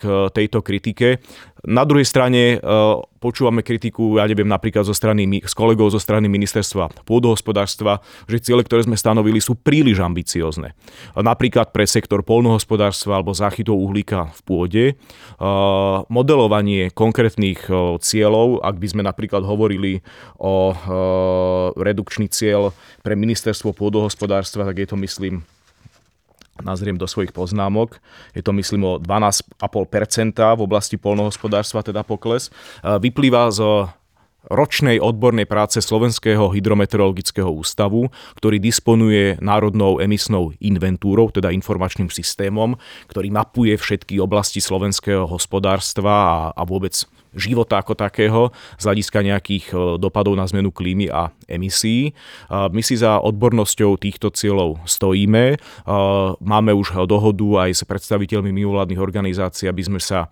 [0.00, 1.20] k tejto kritike.
[1.66, 2.62] Na druhej strane
[3.18, 7.98] počúvame kritiku, ja neviem, napríklad zo strany, s kolegov zo strany ministerstva pôdohospodárstva,
[8.30, 10.78] že ciele, ktoré sme stanovili, sú príliš ambiciozne.
[11.18, 14.84] Napríklad pre sektor polnohospodárstva alebo záchytov uhlíka v pôde.
[16.06, 17.66] Modelovanie konkrétnych
[17.98, 20.06] cieľov, ak by sme napríklad hovorili
[20.38, 20.70] o
[21.74, 22.70] redukčný cieľ
[23.02, 25.42] pre ministerstvo pôdohospodárstva, tak je to, myslím,
[26.62, 27.98] nazriem do svojich poznámok.
[28.32, 29.60] Je to myslím o 12,5%
[30.36, 32.52] v oblasti polnohospodárstva, teda pokles.
[32.84, 33.90] Vyplýva z
[34.46, 42.78] ročnej odbornej práce Slovenského hydrometeorologického ústavu, ktorý disponuje národnou emisnou inventúrou, teda informačným systémom,
[43.10, 46.94] ktorý mapuje všetky oblasti slovenského hospodárstva a, a vôbec
[47.34, 52.10] života ako takého z hľadiska nejakých e, dopadov na zmenu klímy a emisí.
[52.50, 55.44] My si za odbornosťou týchto cieľov stojíme.
[55.54, 55.56] E,
[56.40, 60.28] máme už dohodu aj s predstaviteľmi mimovládnych organizácií, aby sme sa e,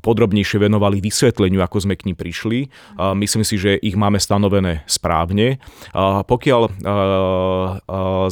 [0.00, 2.70] podrobnejšie venovali vysvetleniu, ako sme k ním prišli.
[3.14, 5.62] Myslím si, že ich máme stanovené správne.
[6.24, 6.62] Pokiaľ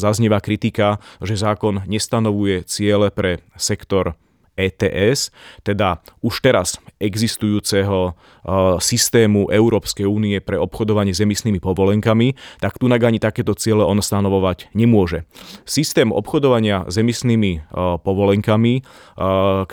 [0.00, 4.18] zaznieva kritika, že zákon nestanovuje ciele pre sektor
[4.56, 5.30] ETS,
[5.62, 8.16] teda už teraz existujúceho
[8.80, 14.72] systému Európskej únie pre obchodovanie s emisnými povolenkami, tak tu ani takéto ciele on stanovovať
[14.72, 15.28] nemôže.
[15.68, 17.68] Systém obchodovania s emisnými
[18.00, 18.80] povolenkami,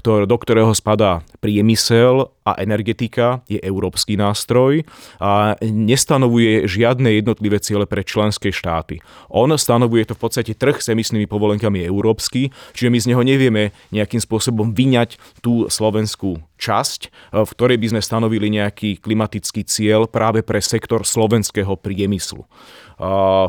[0.04, 4.84] do ktorého spadá priemysel a energetika, je európsky nástroj
[5.20, 9.00] a nestanovuje žiadne jednotlivé ciele pre členské štáty.
[9.32, 13.64] On stanovuje to v podstate trh s emisnými povolenkami európsky, čiže my z neho nevieme
[13.96, 20.08] nejakým spôsobom vyňať tú slovenskú časť, e, v ktorej by sme stanovili nejaký klimatický cieľ
[20.08, 22.48] práve pre sektor slovenského priemyslu.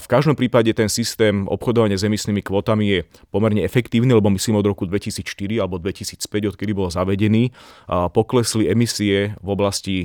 [0.01, 2.99] V každom prípade ten systém obchodovania s emisnými kvotami je
[3.29, 7.53] pomerne efektívny, lebo myslím od roku 2004 alebo 2005, odkedy bol zavedený,
[7.87, 9.97] poklesli emisie v oblasti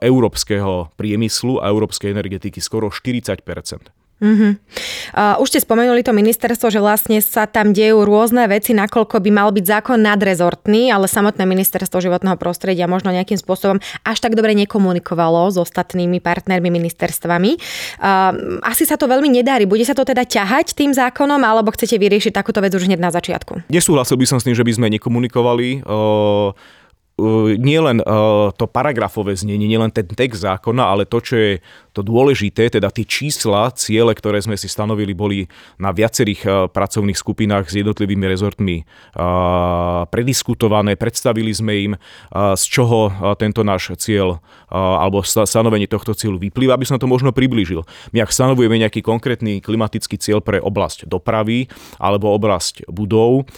[0.00, 3.44] európskeho priemyslu a európskej energetiky skoro 40
[4.16, 4.52] Mm-hmm.
[5.12, 9.30] Uh, už ste spomenuli to ministerstvo, že vlastne sa tam dejú rôzne veci, nakoľko by
[9.30, 13.76] mal byť zákon nadrezortný, ale samotné ministerstvo životného prostredia možno nejakým spôsobom
[14.08, 17.60] až tak dobre nekomunikovalo s ostatnými partnermi ministerstvami.
[18.64, 19.68] Asi sa to veľmi nedarí.
[19.68, 23.12] Bude sa to teda ťahať tým zákonom, alebo chcete vyriešiť takúto vec už hneď na
[23.12, 23.68] začiatku?
[23.68, 25.84] Nesúhlasil by som s tým, že by sme nekomunikovali.
[25.84, 26.56] Uh
[27.56, 28.04] nie len
[28.60, 31.52] to paragrafové znenie, nielen ten text zákona, ale to, čo je
[31.96, 35.48] to dôležité, teda tie čísla, ciele, ktoré sme si stanovili, boli
[35.80, 38.84] na viacerých pracovných skupinách s jednotlivými rezortmi
[40.12, 41.92] prediskutované, predstavili sme im,
[42.36, 43.08] z čoho
[43.40, 47.80] tento náš cieľ alebo stanovenie tohto cieľu vyplýva, aby som to možno priblížil.
[48.12, 53.48] My ak stanovujeme nejaký konkrétny klimatický cieľ pre oblasť dopravy alebo oblasť budov,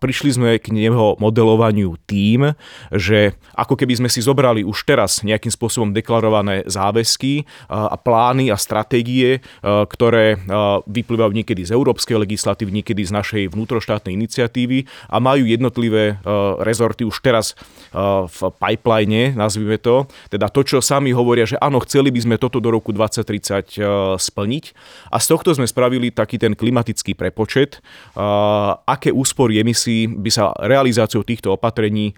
[0.00, 2.56] prišli sme k neho modelovaniu tým,
[3.02, 8.56] že ako keby sme si zobrali už teraz nejakým spôsobom deklarované záväzky a plány a
[8.56, 10.38] stratégie, ktoré
[10.86, 16.22] vyplývajú niekedy z európskej legislatívy, niekedy z našej vnútroštátnej iniciatívy a majú jednotlivé
[16.62, 17.58] rezorty už teraz
[18.28, 22.62] v pipeline, nazvime to, teda to, čo sami hovoria, že áno, chceli by sme toto
[22.62, 24.64] do roku 2030 splniť.
[25.10, 27.80] A z tohto sme spravili taký ten klimatický prepočet,
[28.86, 32.12] aké úspory emisí by sa realizáciou týchto opatrení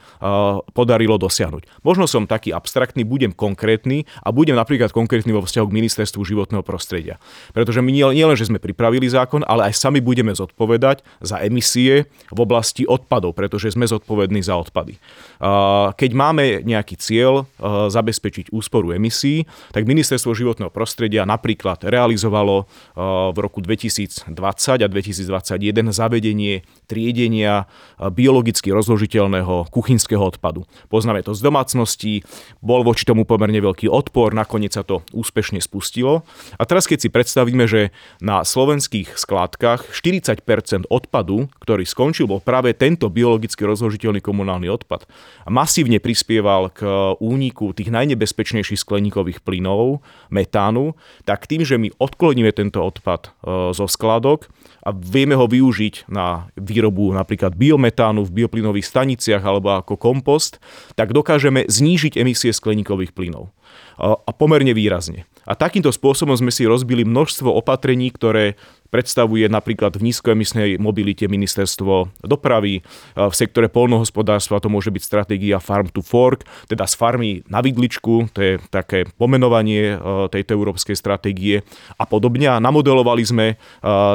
[0.75, 1.87] podarilo dosiahnuť.
[1.87, 6.67] Možno som taký abstraktný, budem konkrétny a budem napríklad konkrétny vo vzťahu k ministerstvu životného
[6.67, 7.23] prostredia.
[7.55, 12.11] Pretože my nielen, nie že sme pripravili zákon, ale aj sami budeme zodpovedať za emisie
[12.35, 14.99] v oblasti odpadov, pretože sme zodpovední za odpady.
[15.95, 22.67] Keď máme nejaký cieľ zabezpečiť úsporu emisí, tak ministerstvo životného prostredia napríklad realizovalo
[23.31, 24.35] v roku 2020
[24.83, 27.71] a 2021 zavedenie triedenia
[28.11, 30.64] biologicky rozložiteľného kuchynského odpadu.
[30.89, 32.23] Poznáme to z domácností,
[32.61, 36.27] bol voči tomu pomerne veľký odpor, nakoniec sa to úspešne spustilo.
[36.59, 42.77] A teraz keď si predstavíme, že na slovenských skládkach 40% odpadu, ktorý skončil, bol práve
[42.77, 45.07] tento biologicky rozložiteľný komunálny odpad.
[45.45, 46.85] A masívne prispieval k
[47.21, 53.31] úniku tých najnebezpečnejších skleníkových plynov, metánu, tak tým, že my odkloníme tento odpad e,
[53.73, 54.49] zo skladok
[54.85, 60.54] a vieme ho využiť na výrobu napríklad biometánu v bioplynových staniciach alebo ako kompost,
[60.99, 63.51] tak dokážeme znížiť emisie skleníkových plynov.
[64.01, 65.27] A pomerne výrazne.
[65.47, 68.59] A takýmto spôsobom sme si rozbili množstvo opatrení, ktoré
[68.95, 72.87] predstavuje napríklad v nízkoemisnej mobilite ministerstvo dopravy.
[73.19, 78.31] V sektore polnohospodárstva to môže byť stratégia Farm to Fork, teda z farmy na vidličku,
[78.31, 79.99] to je také pomenovanie
[80.31, 81.67] tejto európskej stratégie
[81.99, 82.47] a podobne.
[82.63, 83.47] Namodelovali sme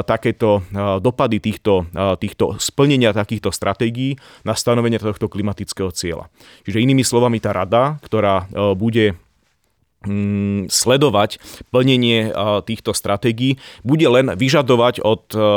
[0.08, 0.64] takéto
[1.04, 1.84] dopady týchto,
[2.16, 4.16] týchto splnenia takýchto stratégií
[4.48, 6.32] na stanovenie tohto klimatického cieľa.
[6.64, 9.12] Čiže inými slovami tá rada, ktorá bude
[10.70, 11.36] sledovať
[11.68, 12.32] plnenie
[12.64, 15.52] týchto stratégií, bude len vyžadovať od, e,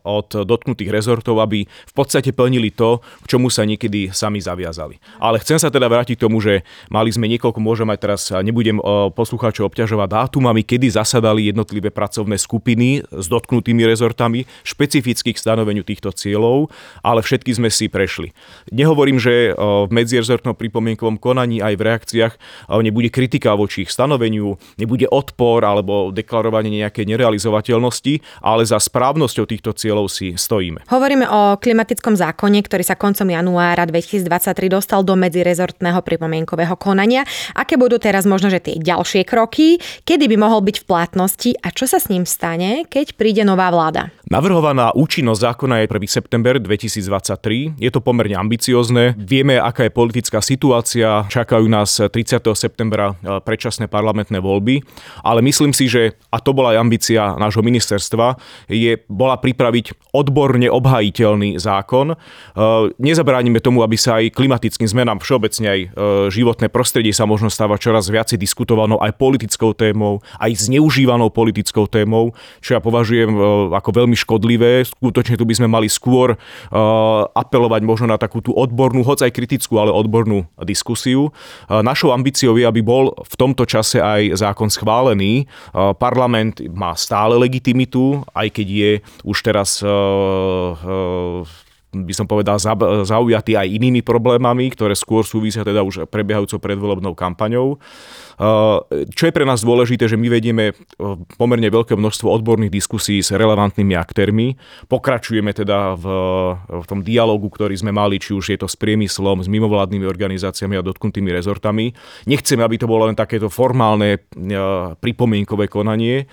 [0.00, 4.96] od dotknutých rezortov, aby v podstate plnili to, k čomu sa niekedy sami zaviazali.
[5.20, 8.80] Ale chcem sa teda vrátiť k tomu, že mali sme niekoľko, môžem aj teraz, nebudem
[8.80, 16.08] e, poslucháčov obťažovať dátumami, kedy zasadali jednotlivé pracovné skupiny s dotknutými rezortami špecifických stanoveniu týchto
[16.08, 16.72] cieľov,
[17.04, 18.32] ale všetky sme si prešli.
[18.72, 22.34] Nehovorím, že e, v medzirezortnom pripomienkovom konaní aj v reakciách
[22.80, 29.50] nebude kritika voči voči ich stanoveniu, nebude odpor alebo deklarovanie nejakej nerealizovateľnosti, ale za správnosťou
[29.50, 30.86] týchto cieľov si stojíme.
[30.86, 37.26] Hovoríme o klimatickom zákone, ktorý sa koncom januára 2023 dostal do medzirezortného pripomienkového konania.
[37.58, 41.74] Aké budú teraz možno, že tie ďalšie kroky, kedy by mohol byť v platnosti a
[41.74, 44.14] čo sa s ním stane, keď príde nová vláda?
[44.30, 46.08] Navrhovaná účinnosť zákona je 1.
[46.08, 47.76] september 2023.
[47.76, 49.18] Je to pomerne ambiciozne.
[49.18, 51.26] Vieme, aká je politická situácia.
[51.28, 52.40] Čakajú nás 30.
[52.54, 54.84] septembra eh, preč predčasné parlamentné voľby,
[55.24, 58.36] ale myslím si, že, a to bola aj ambícia nášho ministerstva,
[58.68, 62.12] je, bola pripraviť odborne obhajiteľný zákon.
[62.12, 62.16] E,
[63.00, 65.88] nezabránime tomu, aby sa aj klimatickým zmenám všeobecne aj e,
[66.28, 72.36] životné prostredie sa možno stáva čoraz viacej diskutovanou aj politickou témou, aj zneužívanou politickou témou,
[72.60, 73.40] čo ja považujem e,
[73.72, 74.84] ako veľmi škodlivé.
[74.84, 76.36] Skutočne tu by sme mali skôr
[77.32, 81.30] apelovať možno na takú tú odbornú, hoď aj kritickú, ale odbornú diskusiu.
[81.70, 85.46] Našou ambíciou je, aby bol v tom tomto čase aj zákon schválený.
[86.02, 89.94] Parlament má stále legitimitu, aj keď je už teraz e, e,
[91.94, 92.58] by som povedal,
[93.06, 97.78] zaujatý aj inými problémami, ktoré skôr súvisia teda už prebiehajúcou predvolebnou kampaňou.
[99.14, 100.74] Čo je pre nás dôležité, že my vedieme
[101.38, 104.58] pomerne veľké množstvo odborných diskusí s relevantnými aktérmi.
[104.90, 106.06] Pokračujeme teda v,
[106.66, 110.74] v tom dialogu, ktorý sme mali, či už je to s priemyslom, s mimovládnymi organizáciami
[110.74, 111.94] a dotknutými rezortami.
[112.26, 114.26] Nechceme, aby to bolo len takéto formálne
[114.98, 116.26] pripomienkové konanie.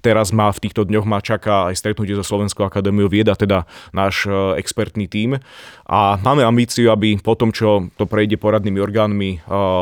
[0.00, 3.64] Teraz má v týchto dňoch ma čaká aj stretnutie so Slovenskou akadémiou vieda, teda
[3.94, 5.40] náš expertný tím.
[5.88, 9.30] A máme ambíciu, aby po tom, čo to prejde poradnými orgánmi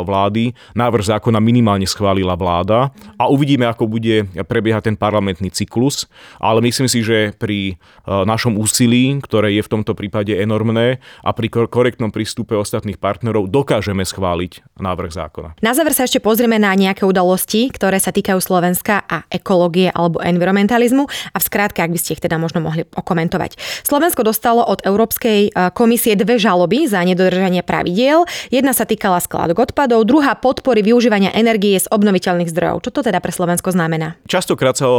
[0.07, 6.07] vlády, návrh zákona minimálne schválila vláda a uvidíme, ako bude prebiehať ten parlamentný cyklus.
[6.39, 11.51] Ale myslím si, že pri našom úsilí, ktoré je v tomto prípade enormné a pri
[11.51, 15.49] korektnom prístupe ostatných partnerov dokážeme schváliť návrh zákona.
[15.61, 20.23] Na záver sa ešte pozrieme na nejaké udalosti, ktoré sa týkajú Slovenska a ekológie alebo
[20.23, 23.59] environmentalizmu a v skrátke, ak by ste ich teda možno mohli okomentovať.
[23.85, 28.25] Slovensko dostalo od Európskej e, komisie dve žaloby za nedodržanie pravidiel.
[28.49, 32.87] Jedna sa týkala skládok odpadov, druhá podpory využívania energie z obnoviteľných zdrojov.
[32.87, 34.19] Čo to teda pre Slovensko znamená?
[34.31, 34.97] Častokrát sa o,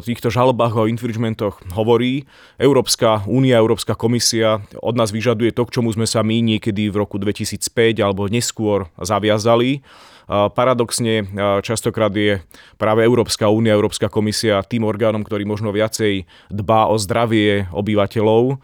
[0.00, 2.24] týchto žalobách, o infringementoch hovorí.
[2.56, 6.96] Európska únia, Európska komisia od nás vyžaduje to, k čomu sme sa my niekedy v
[6.96, 7.62] roku 2005
[8.00, 9.84] alebo neskôr zaviazali.
[10.26, 11.22] Paradoxne
[11.62, 12.42] častokrát je
[12.74, 18.58] práve Európska únia, Európska komisia tým orgánom, ktorý možno viacej dbá o zdravie obyvateľov,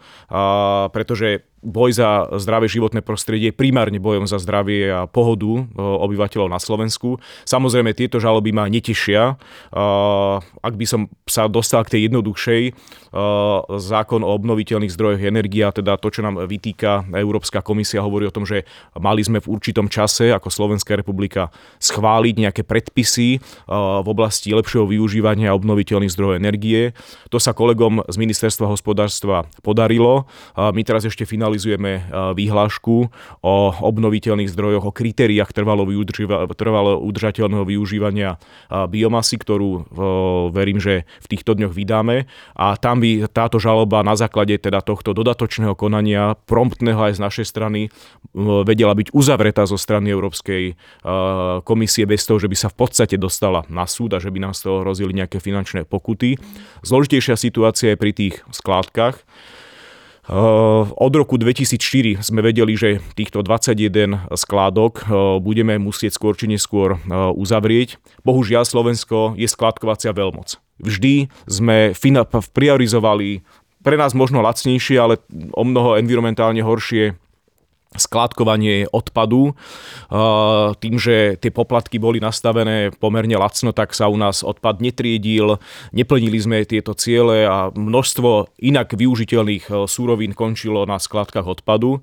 [0.91, 7.23] pretože boj za zdravé životné prostredie primárne bojom za zdravie a pohodu obyvateľov na Slovensku.
[7.47, 9.39] Samozrejme, tieto žaloby ma netešia.
[10.59, 12.75] Ak by som sa dostal k tej jednoduchšej,
[13.79, 18.35] zákon o obnoviteľných zdrojoch energie, a teda to, čo nám vytýka Európska komisia, hovorí o
[18.35, 18.67] tom, že
[18.99, 21.47] mali sme v určitom čase ako Slovenská republika
[21.79, 23.39] schváliť nejaké predpisy
[23.69, 26.91] v oblasti lepšieho využívania obnoviteľných zdrojov energie.
[27.31, 30.27] To sa kolegom z Ministerstva hospodárstva podarilo.
[30.59, 32.95] My teraz ešte finalizujeme realizujeme e, výhlášku
[33.45, 35.85] o obnoviteľných zdrojoch, o kritériách trvalo,
[36.57, 39.81] trvalo udržateľného využívania e, biomasy, ktorú e,
[40.49, 42.25] verím, že v týchto dňoch vydáme.
[42.57, 47.45] A tam by táto žaloba na základe teda tohto dodatočného konania, promptného aj z našej
[47.45, 47.93] strany,
[48.65, 50.73] vedela byť uzavretá zo strany Európskej
[51.67, 54.53] komisie bez toho, že by sa v podstate dostala na súd a že by nám
[54.57, 56.41] z toho hrozili nejaké finančné pokuty.
[56.81, 59.21] Zložitejšia situácia je pri tých skládkach.
[60.23, 65.03] Od roku 2004 sme vedeli, že týchto 21 skládok
[65.43, 66.95] budeme musieť skôr či neskôr
[67.35, 67.99] uzavrieť.
[68.23, 70.63] Bohužiaľ Slovensko je skládkovacia veľmoc.
[70.79, 71.91] Vždy sme
[72.55, 73.43] priorizovali
[73.83, 75.19] pre nás možno lacnejšie, ale
[75.51, 77.19] o mnoho environmentálne horšie
[77.95, 79.53] skladkovanie odpadu.
[80.79, 85.57] Tým, že tie poplatky boli nastavené pomerne lacno, tak sa u nás odpad netriedil,
[85.93, 92.01] neplnili sme tieto ciele a množstvo inak využiteľných e, súrovín končilo na skladkách odpadu.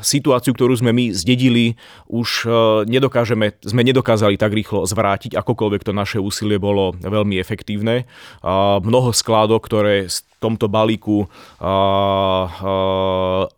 [0.00, 1.78] Situáciu, ktorú sme my zdedili,
[2.08, 2.46] už
[2.86, 8.06] nedokážeme, sme nedokázali tak rýchlo zvrátiť, akokoľvek to naše úsilie bolo veľmi efektívne.
[8.82, 10.06] Mnoho skládok, ktoré
[10.38, 11.26] tomto balíku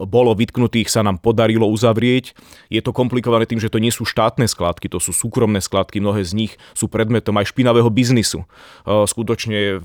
[0.01, 2.34] bolo vytknutých, sa nám podarilo uzavrieť.
[2.66, 6.26] Je to komplikované tým, že to nie sú štátne skladky, to sú súkromné skladky, mnohé
[6.26, 8.43] z nich sú predmetom aj špinavého biznisu.
[8.84, 9.78] Skutočne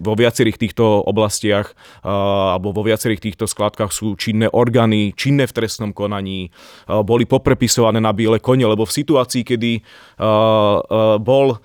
[0.00, 1.74] vo viacerých týchto oblastiach
[2.06, 6.54] alebo vo viacerých týchto skladkách sú činné orgány, činné v trestnom konaní,
[6.86, 9.82] boli poprepisované na biele kone, lebo v situácii, kedy
[11.20, 11.58] bol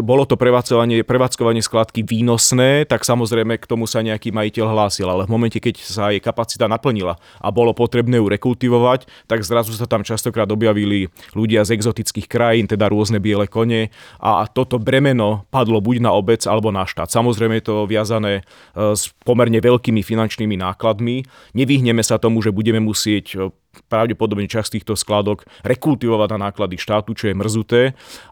[0.00, 5.28] bolo to prevádzkovanie, prevádzkovanie skladky výnosné, tak samozrejme k tomu sa nejaký majiteľ hlásil, ale
[5.28, 9.84] v momente, keď sa jej kapacita naplnila a bolo potrebné ju rekultivovať, tak zrazu sa
[9.84, 15.84] tam častokrát objavili ľudia z exotických krajín, teda rôzne biele kone a toto bremeno padlo
[15.84, 17.12] buď na obec alebo na štát.
[17.12, 21.28] Samozrejme je to viazané e, s pomerne veľkými finančnými nákladmi.
[21.52, 23.52] Nevyhneme sa tomu, že budeme musieť e,
[23.86, 27.82] pravdepodobne časť týchto skladok rekultivovať na náklady štátu, čo je mrzuté,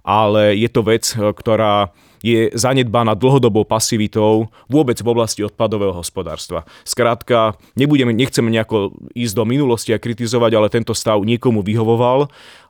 [0.02, 6.66] ale je to vec, e, ktorá je zanedbaná dlhodobou pasivitou vôbec v oblasti odpadového hospodárstva.
[6.82, 12.26] Skrátka, nebudeme, nechceme nejako ísť do minulosti a kritizovať, ale tento stav niekomu vyhovoval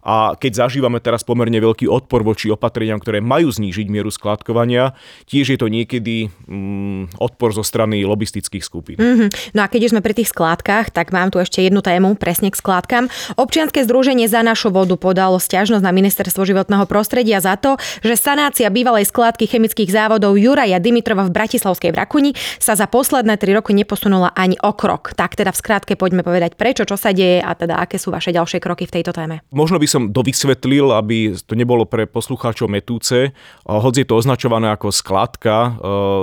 [0.09, 4.97] a keď zažívame teraz pomerne veľký odpor voči opatreniam, ktoré majú znížiť mieru skladkovania,
[5.29, 8.97] tiež je to niekedy mm, odpor zo strany lobistických skupín.
[8.97, 9.53] Mm-hmm.
[9.53, 12.49] No a keď už sme pri tých skládkach, tak mám tu ešte jednu tému, presne
[12.49, 13.13] k skládkam.
[13.37, 18.73] Občianske združenie za našu vodu podalo stiažnosť na ministerstvo životného prostredia za to, že sanácia
[18.73, 24.33] bývalej skládky chemických závodov Juraja Dimitrova v Bratislavskej Brakuni sa za posledné tri roky neposunula
[24.33, 25.13] ani o krok.
[25.13, 28.33] Tak teda v skrátke poďme povedať prečo, čo sa deje a teda aké sú vaše
[28.33, 29.43] ďalšie kroky v tejto téme.
[29.51, 33.35] Možno by som dovysvetlil, aby to nebolo pre poslucháčov metúce.
[33.67, 35.71] Hoď je to označované ako skladka e,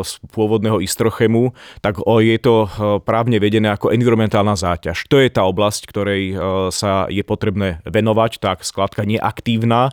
[0.06, 1.52] z pôvodného Istrochemu,
[1.82, 2.68] tak je to e,
[3.02, 5.10] právne vedené ako environmentálna záťaž.
[5.10, 6.36] To je tá oblasť, ktorej e,
[6.70, 9.90] sa je potrebné venovať, tak skladka neaktívna,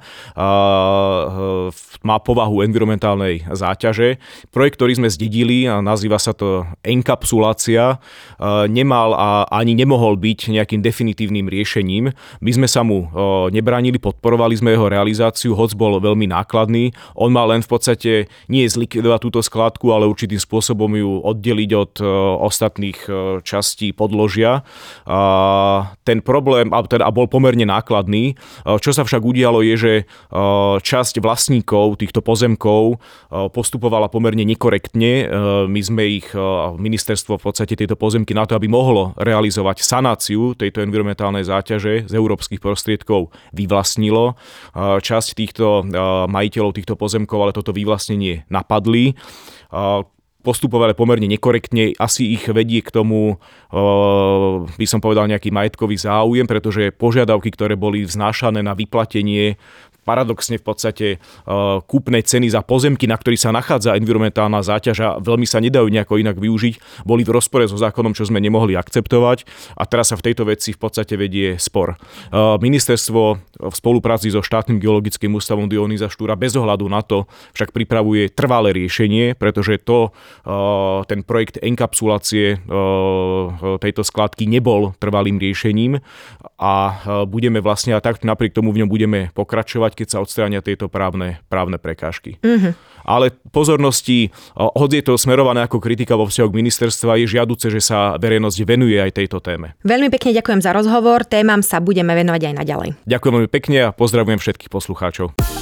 [2.02, 4.18] má povahu environmentálnej záťaže.
[4.50, 8.02] Projekt, ktorý sme zdedili, a nazýva sa to enkapsulácia,
[8.68, 12.12] nemal a ani nemohol byť nejakým definitívnym riešením.
[12.42, 13.08] My sme sa mu
[13.62, 16.90] nebránili, podporovali sme jeho realizáciu, hoc bol veľmi nákladný.
[17.14, 18.12] On mal len v podstate
[18.50, 21.92] nie zlikvidovať túto skladku, ale určitým spôsobom ju oddeliť od
[22.42, 22.98] ostatných
[23.46, 24.66] častí podložia.
[26.02, 28.34] Ten problém, a teda bol pomerne nákladný.
[28.66, 29.92] Čo sa však udialo je, že
[30.82, 32.98] časť vlastníkov týchto pozemkov
[33.30, 35.30] postupovala pomerne nekorektne.
[35.70, 36.26] My sme ich,
[36.82, 42.12] ministerstvo v podstate tieto pozemky na to, aby mohlo realizovať sanáciu tejto environmentálnej záťaže z
[42.16, 44.34] európskych prostriedkov vyvlastnilo.
[44.76, 45.84] Časť týchto
[46.28, 49.14] majiteľov týchto pozemkov ale toto vyvlastnenie napadli
[50.42, 51.94] postupovali pomerne nekorektne.
[52.02, 53.38] Asi ich vedie k tomu,
[54.74, 59.54] by som povedal, nejaký majetkový záujem, pretože požiadavky, ktoré boli vznášané na vyplatenie
[60.02, 65.08] paradoxne v podstate uh, kúpne ceny za pozemky, na ktorých sa nachádza environmentálna záťaž a
[65.22, 69.46] veľmi sa nedajú nejako inak využiť, boli v rozpore so zákonom, čo sme nemohli akceptovať
[69.78, 71.96] a teraz sa v tejto veci v podstate vedie spor.
[72.34, 73.22] Uh, ministerstvo
[73.62, 78.74] v spolupráci so štátnym geologickým ústavom Dionýza Štúra bez ohľadu na to však pripravuje trvalé
[78.74, 82.58] riešenie, pretože to, uh, ten projekt enkapsulácie
[83.78, 86.02] tejto skladky nebol trvalým riešením
[86.58, 86.74] a
[87.28, 90.88] budeme vlastne a tak napriek tomu v ňom budeme pokračovať fungovať, keď sa odstránia tieto
[90.88, 92.40] právne, právne prekážky.
[92.40, 92.72] Mm-hmm.
[93.04, 97.82] Ale pozornosti, hoď je to smerované ako kritika vo vzťahu k ministerstva, je žiaduce, že
[97.82, 99.74] sa verejnosť venuje aj tejto téme.
[99.82, 102.88] Veľmi pekne ďakujem za rozhovor, témam sa budeme venovať aj naďalej.
[103.04, 105.61] Ďakujem veľmi pekne a pozdravujem všetkých poslucháčov.